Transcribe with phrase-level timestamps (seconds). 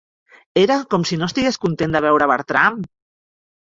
[0.61, 2.85] Era com si no estigués content de veure Bertram.